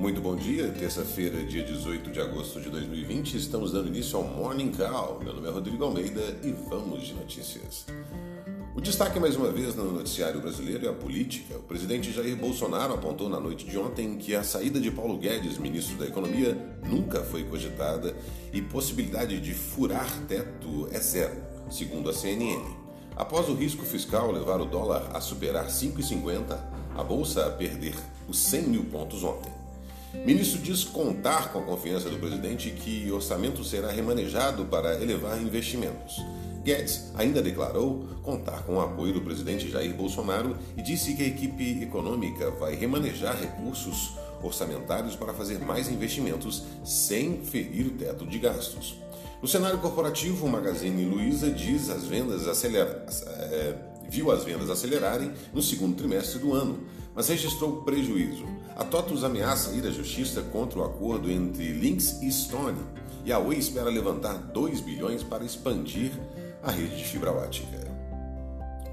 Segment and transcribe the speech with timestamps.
[0.00, 4.72] Muito bom dia, terça-feira, dia 18 de agosto de 2020, estamos dando início ao Morning
[4.72, 5.20] Call.
[5.22, 7.84] Meu nome é Rodrigo Almeida e vamos de notícias.
[8.74, 11.58] O destaque mais uma vez no noticiário brasileiro é a política.
[11.58, 15.58] O presidente Jair Bolsonaro apontou na noite de ontem que a saída de Paulo Guedes,
[15.58, 18.16] ministro da Economia, nunca foi cogitada
[18.54, 21.36] e possibilidade de furar teto é zero,
[21.70, 22.64] segundo a CNN.
[23.14, 26.58] Após o risco fiscal levar o dólar a superar 5,50,
[26.96, 27.94] a bolsa a perder
[28.26, 29.59] os 100 mil pontos ontem.
[30.12, 36.20] Ministro diz contar com a confiança do presidente que orçamento será remanejado para elevar investimentos.
[36.64, 41.26] Guedes ainda declarou contar com o apoio do presidente Jair Bolsonaro e disse que a
[41.26, 48.38] equipe econômica vai remanejar recursos orçamentários para fazer mais investimentos sem ferir o teto de
[48.38, 48.96] gastos.
[49.40, 52.46] No cenário corporativo, o Magazine Luiza diz as vendas
[53.26, 53.74] é,
[54.10, 56.80] viu as vendas acelerarem no segundo trimestre do ano,
[57.20, 58.46] mas registrou prejuízo.
[58.74, 62.78] A TOTUS ameaça ir à justiça contra o acordo entre Lynx e Stone
[63.26, 66.12] e a Oi espera levantar 2 bilhões para expandir
[66.62, 67.76] a rede de fibra ótica.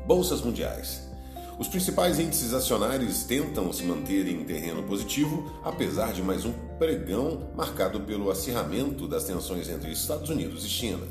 [0.06, 1.08] Bolsas mundiais.
[1.58, 7.52] Os principais índices acionários tentam se manter em terreno positivo, apesar de mais um pregão
[7.56, 11.08] marcado pelo acirramento das tensões entre Estados Unidos e China.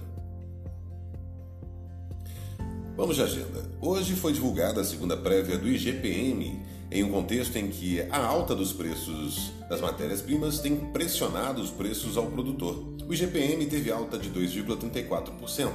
[2.95, 3.65] Vamos de agenda.
[3.81, 8.55] Hoje foi divulgada a segunda prévia do IGPM, em um contexto em que a alta
[8.55, 12.95] dos preços das matérias-primas tem pressionado os preços ao produtor.
[13.09, 15.71] O IGPM teve alta de 2,34%.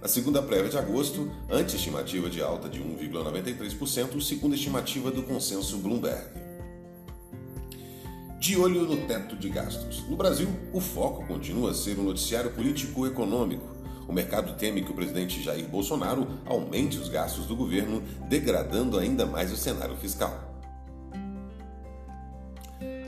[0.00, 5.78] Na segunda prévia de agosto, ante estimativa de alta de 1,93%, segundo estimativa do consenso
[5.78, 6.44] Bloomberg.
[8.38, 10.06] De olho no teto de gastos.
[10.06, 13.73] No Brasil, o foco continua a ser o noticiário político-econômico.
[14.06, 19.24] O mercado teme que o presidente Jair Bolsonaro aumente os gastos do governo, degradando ainda
[19.24, 20.52] mais o cenário fiscal.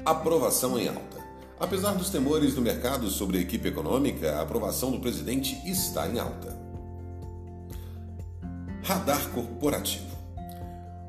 [0.04, 1.16] Aprovação em alta.
[1.58, 6.18] Apesar dos temores do mercado sobre a equipe econômica, a aprovação do presidente está em
[6.18, 6.56] alta.
[8.82, 10.16] Radar Corporativo.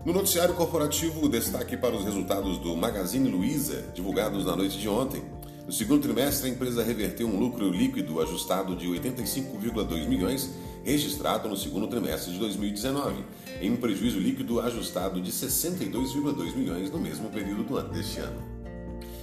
[0.05, 5.21] No noticiário corporativo, destaque para os resultados do Magazine Luiza, divulgados na noite de ontem.
[5.67, 10.49] No segundo trimestre, a empresa reverteu um lucro líquido ajustado de 85,2 milhões,
[10.81, 13.25] registrado no segundo trimestre de 2019,
[13.59, 18.41] em um prejuízo líquido ajustado de 62,2 milhões no mesmo período do ano deste ano.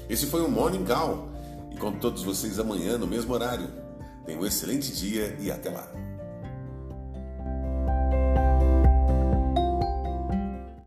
[0.06, 1.30] Esse foi o Morning Call
[1.72, 3.70] e com todos vocês amanhã no mesmo horário.
[4.26, 5.90] Tenha um excelente dia e até lá.